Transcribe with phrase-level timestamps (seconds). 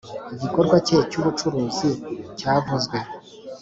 [0.33, 1.89] igikorwa cye cy ubucuruzi
[2.39, 2.97] cyavuzwe